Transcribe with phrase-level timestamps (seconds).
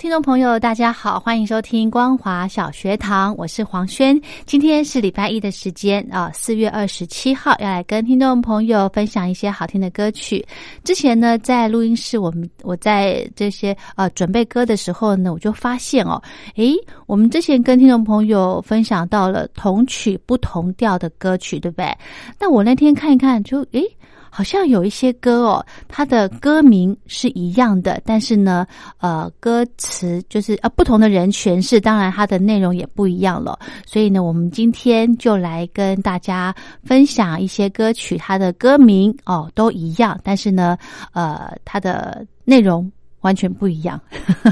[0.00, 4.18] 听众朋友，大家好，欢迎收听光华小学堂，我是黄轩。
[4.46, 10.42] 今天是礼拜一的时间啊，四月二十七号，要来跟听众朋友分享一些好听的歌曲。
[10.84, 16.18] 之前呢，在录音室，我们我在这些呃准备歌的时候呢，我就发现哦，
[16.56, 21.94] 诶，我们之前跟听众朋友分享到了同曲不同调的歌曲，对不对？
[22.38, 23.84] 那我那天看一看，就诶。
[24.30, 28.66] 好像有一些歌哦，它的歌名是一样的，但是呢，
[28.98, 33.58] 呃，歌词就是呃不同的人诠释，当然它的内容也不一样了。
[33.84, 40.78] 所以呢，我们今天就来跟大家分享一些歌曲，它的歌名哦都一样，但是呢，
[41.12, 42.90] 呃，它的内容。
[43.20, 44.00] 完全不一样，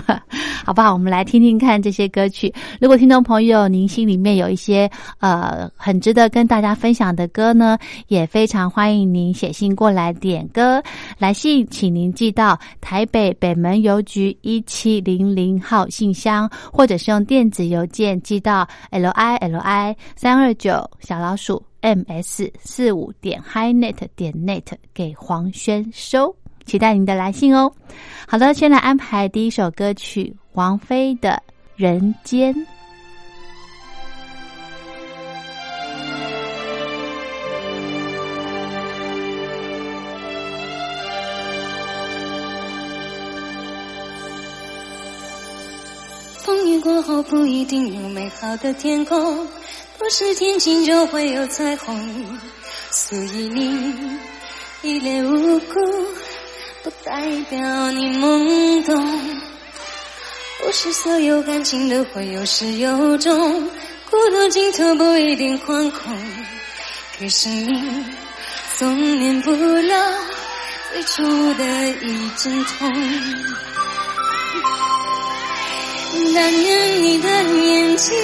[0.64, 0.92] 好不好？
[0.92, 2.52] 我们来听听看这些歌曲。
[2.80, 10.82] 如果听众朋友您心里面有一些呃很值得跟大家分享的歌呢，也非常欢迎您写信过来点歌。
[11.18, 26.34] 来信请您寄到台北北门邮局一七零零号信箱，或者是用电子邮件寄到 l i l i 三二九小老鼠 m s 四五点 hi net 点 net 给黄轩收。
[26.68, 27.72] 期待您的来信哦。
[28.26, 31.30] 好的，先来安排第一首歌曲，王菲的
[31.76, 32.54] 《人间》。
[46.36, 49.46] 风雨过后不一定有美好的天空，
[49.98, 52.38] 不是天晴就会有彩虹，
[52.90, 54.18] 所以你
[54.82, 55.74] 一脸无辜。
[56.88, 59.30] 不代表你懵懂，
[60.58, 63.68] 不是所有感情都会有始有终，
[64.10, 66.16] 孤独尽头不一定惶恐，
[67.18, 68.06] 可是你
[68.78, 70.14] 总免不了
[70.90, 71.22] 最初
[71.58, 72.90] 的一阵痛。
[76.34, 78.16] 但愿你的眼睛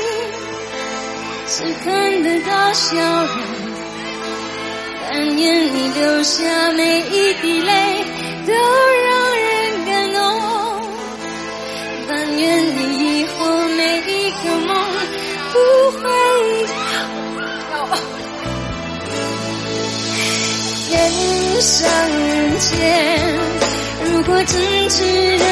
[1.48, 2.96] 只看得到笑
[3.26, 3.36] 容，
[5.10, 8.06] 但愿你流下每一滴泪。
[8.46, 9.46] 都让人
[9.86, 10.18] 感动，
[12.08, 12.42] 但愿
[12.76, 12.78] 你
[13.20, 13.38] 以后
[13.76, 14.70] 每一个梦
[15.52, 15.56] 不
[15.92, 16.02] 会
[16.66, 16.72] 掉。
[20.90, 20.94] 人
[21.60, 21.72] 上
[22.10, 22.20] 人
[22.58, 22.68] 间，
[24.04, 24.52] 如果真
[24.88, 24.96] 值
[25.38, 25.44] 得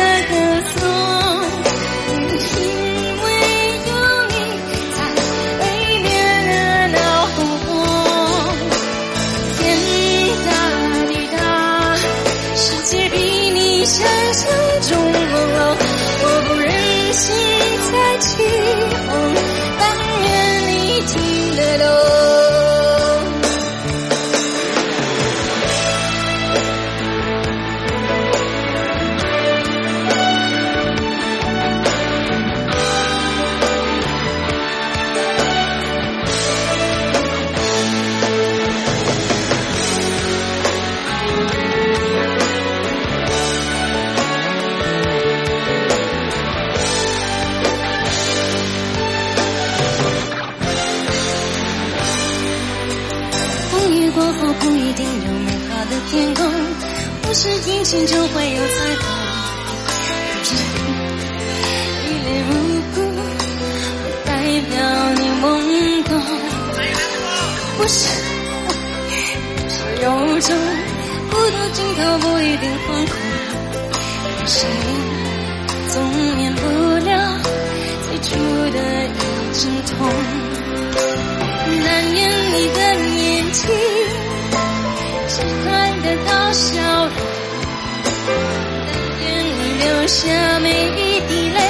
[90.02, 91.60] 留下每一滴泪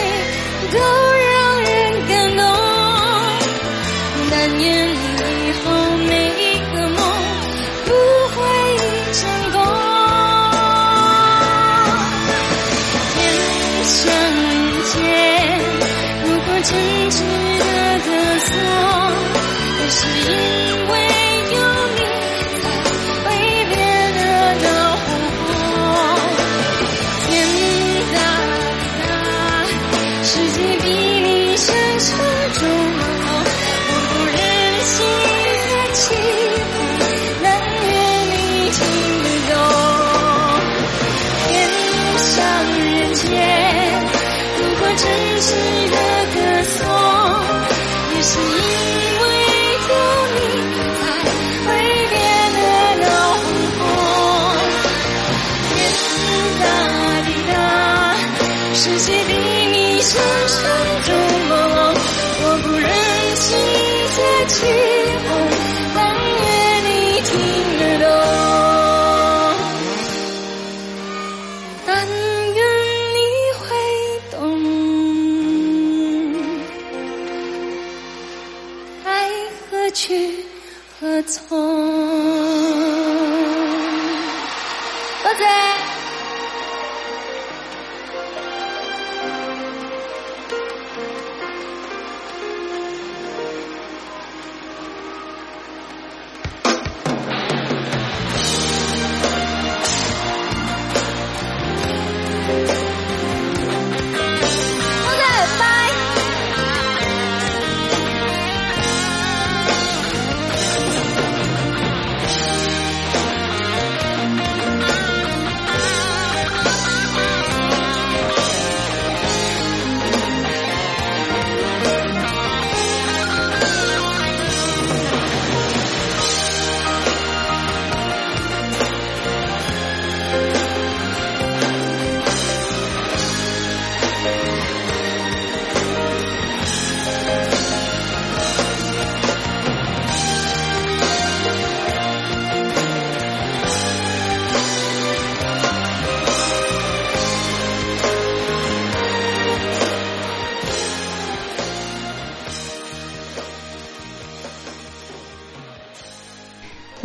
[0.73, 1.69] 都让人
[2.09, 2.41] 感动
[4.31, 5.67] 但愿你以后
[6.09, 6.97] 每一个梦
[7.85, 7.93] 不
[8.33, 8.37] 会
[9.13, 9.21] 成
[9.53, 9.61] 功
[13.13, 13.21] 天
[13.85, 14.01] 上
[14.89, 14.95] 间
[16.25, 16.71] 如果真
[17.11, 17.17] 值
[17.59, 17.65] 得
[18.07, 18.09] 歌
[18.39, 18.51] 颂
[19.79, 20.01] 也是
[20.33, 20.62] 因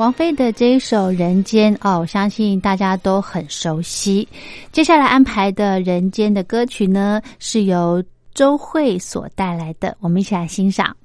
[0.08, 4.26] 王菲的这一首《人间》哦，相信大家都很熟悉。
[4.72, 8.02] 接下来安排的《人间》的歌曲呢，是由
[8.34, 10.96] 周慧所带来的，我们一起来欣赏。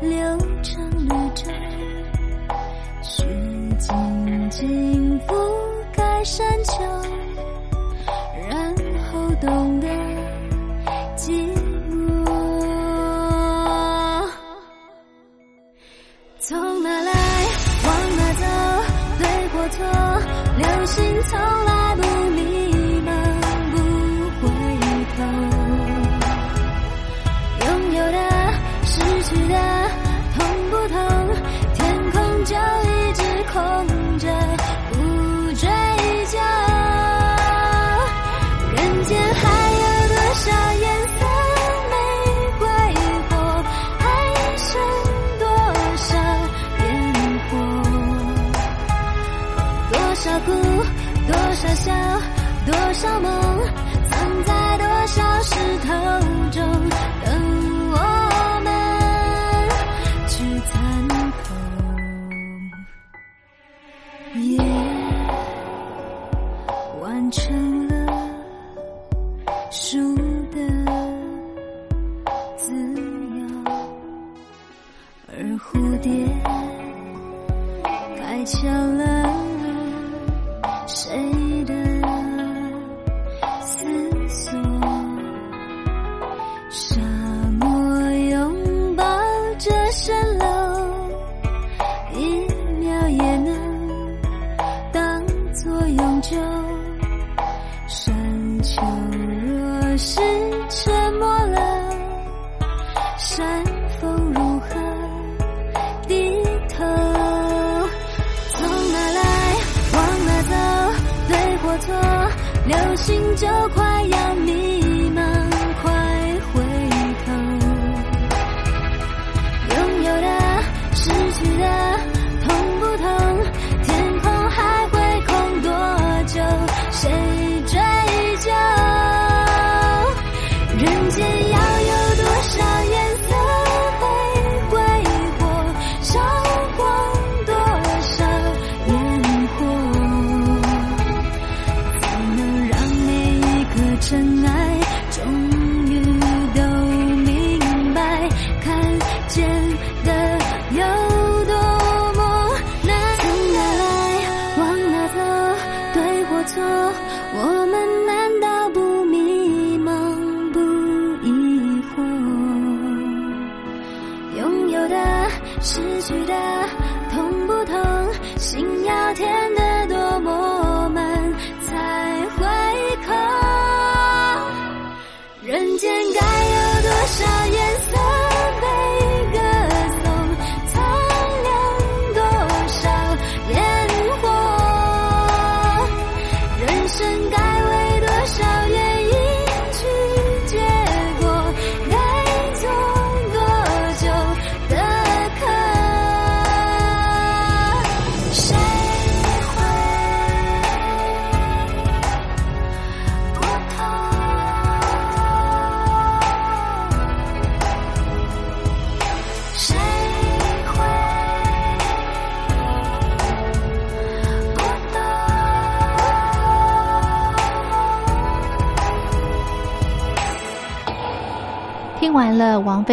[0.00, 1.44] 流成绿洲
[3.02, 3.24] 雪
[3.78, 5.34] 静静覆
[5.94, 6.99] 盖山丘。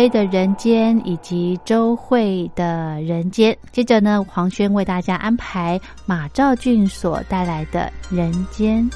[0.10, 3.58] 的人间以及周慧的人间。
[3.72, 8.90] 接着呢，黄轩为大家安排马兆俊所带来的人间。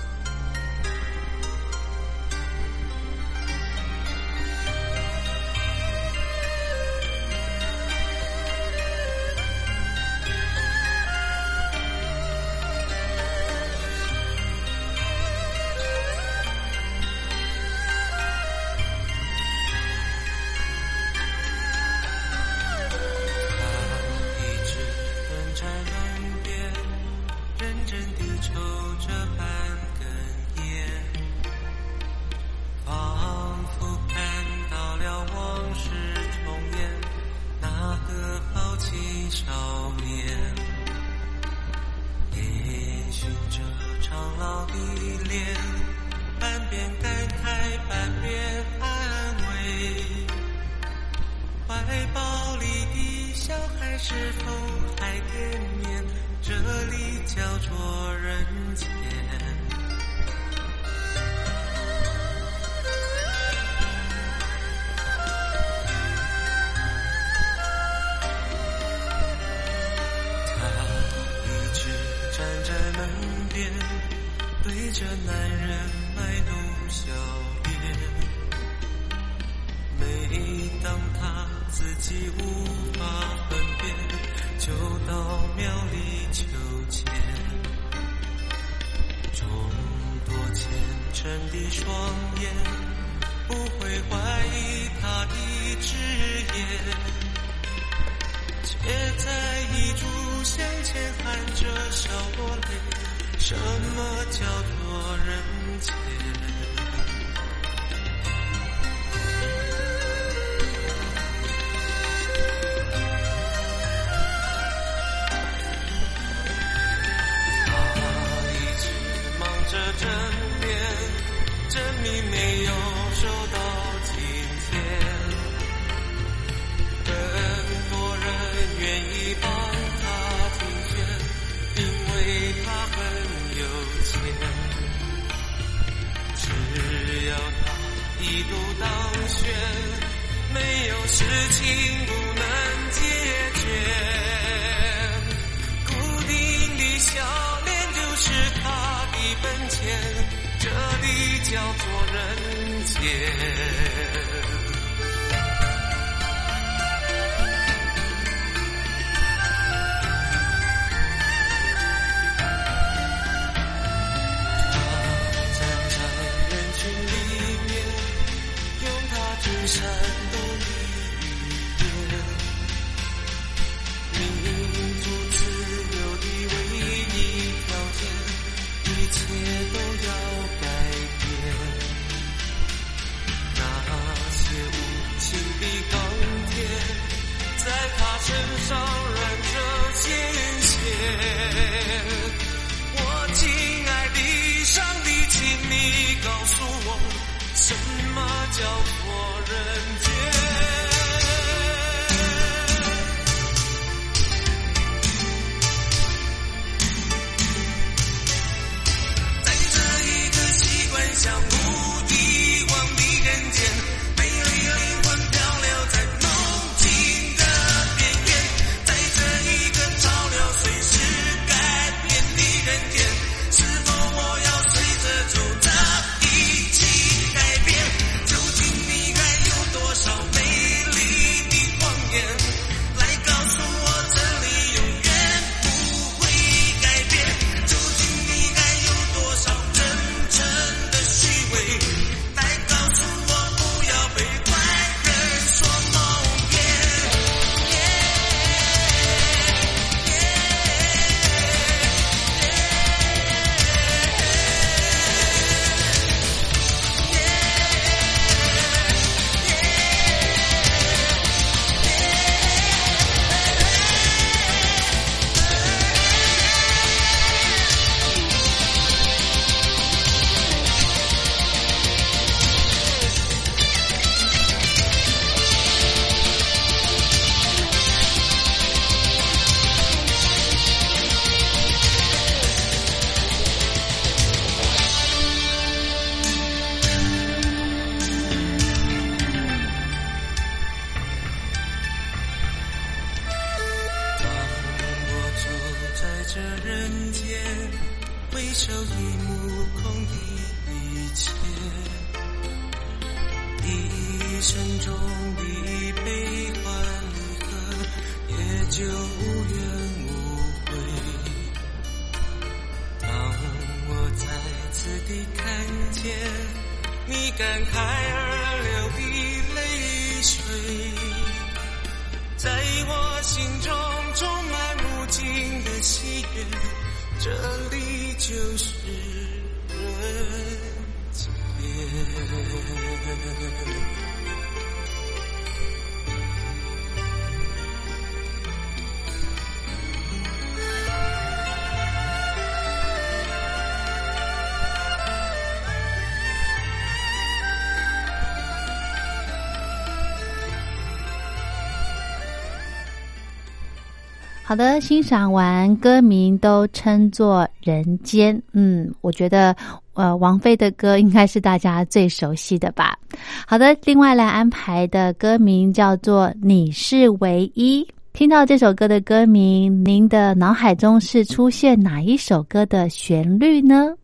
[354.51, 358.37] 好的欣赏完歌名都称作人间。
[358.51, 359.55] 嗯我觉得
[359.93, 362.99] 呃王菲的歌应该是大家最熟悉的吧。
[363.47, 367.87] 好的另外来安排的歌名叫做你是唯一。
[368.11, 373.95] 听到这首歌的歌名您的脑海中是出现哪一首歌的旋律呢？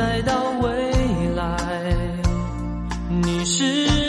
[0.00, 0.90] 再到未
[1.36, 1.58] 来，
[3.22, 3.99] 你是。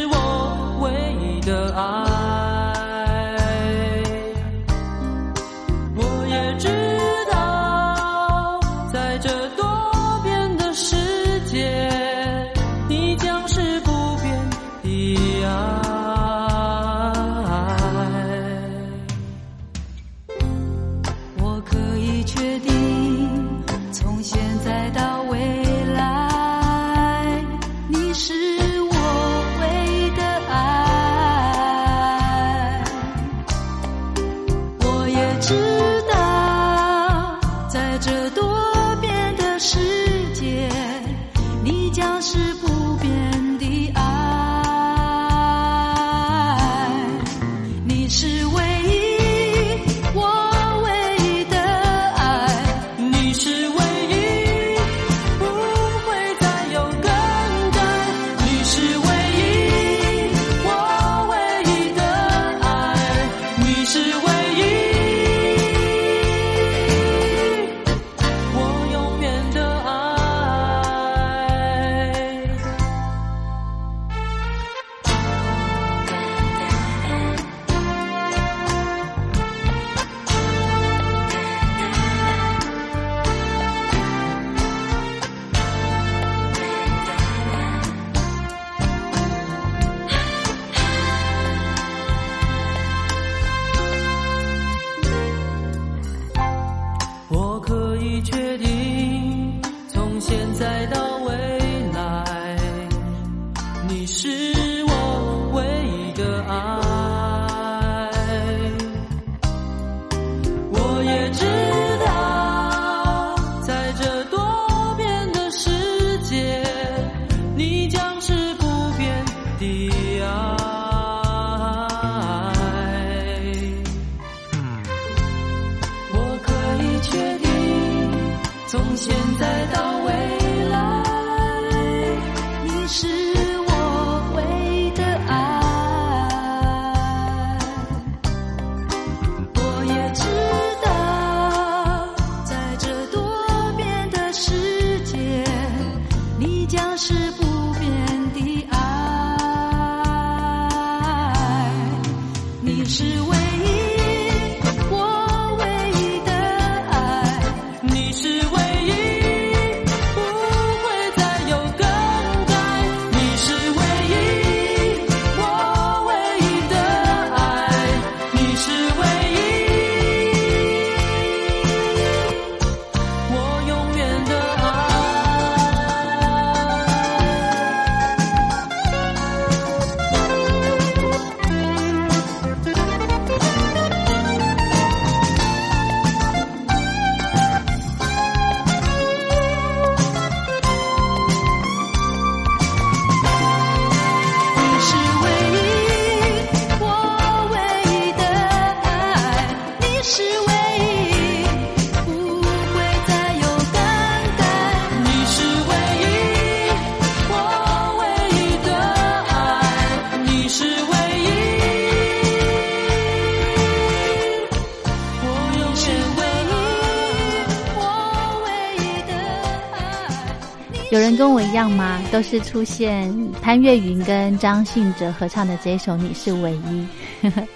[222.21, 226.87] 是出现潘越云跟张信哲合唱的这一首《你是唯一》，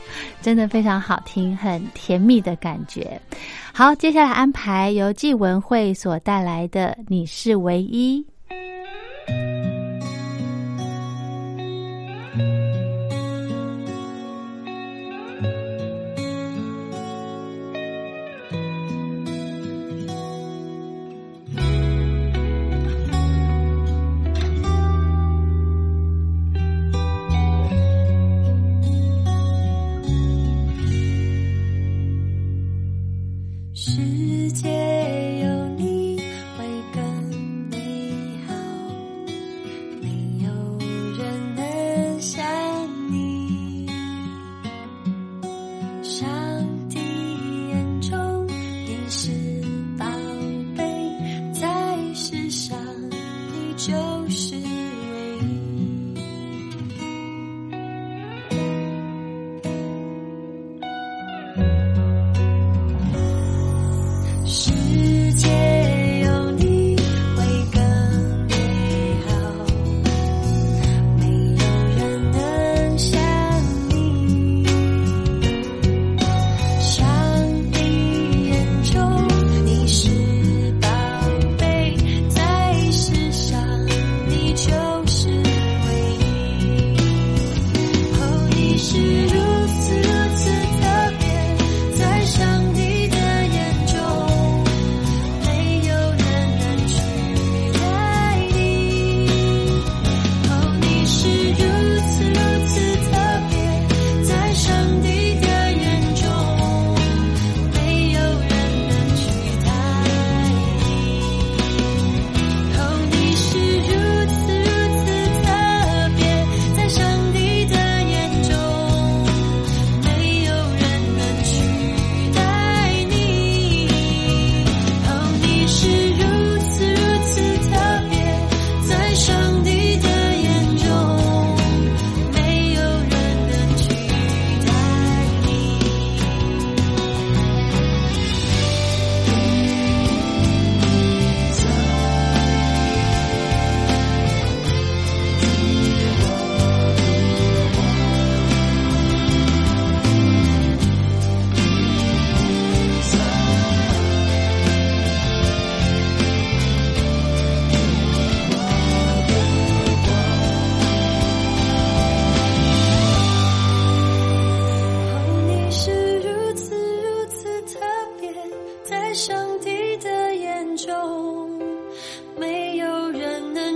[0.42, 3.20] 真的非常好听，很甜蜜的感觉。
[3.74, 8.22] 好，接下来安排由纪文慧所带来的《你是唯一》。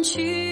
[0.10, 0.49] 去。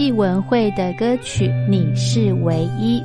[0.00, 3.00] 艺文慧的歌曲《你是唯一》。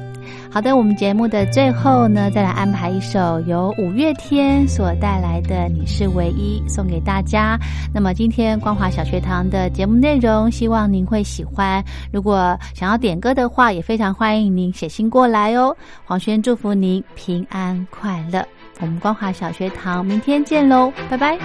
[0.49, 7.59] 好的，我们节目的最后呢，再来安排一首由五月天所带来的《你是唯一》送给大家。
[7.93, 11.83] 那么今天光华小学堂的节目内容，希望您会喜欢。
[12.13, 15.75] 如果想要点歌的话，也非常欢迎您写信过来哦。
[16.05, 18.41] 黄轩祝福您平安快乐。
[18.79, 21.37] 我们光华小学堂明天见喽，拜拜。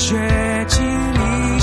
[0.00, 0.14] 雪
[0.68, 0.80] 景
[1.12, 1.60] 里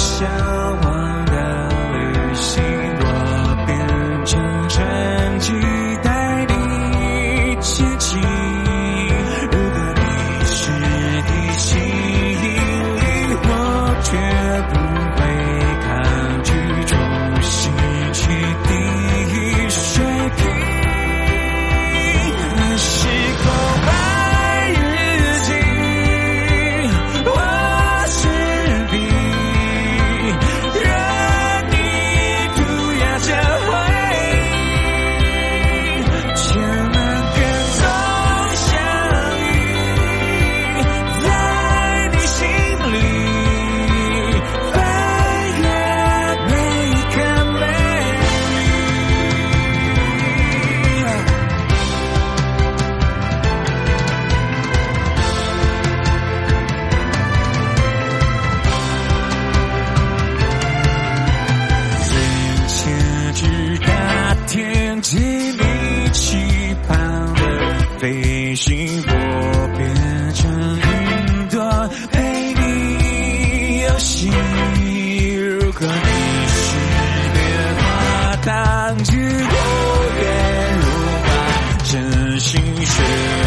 [82.40, 83.45] 心血。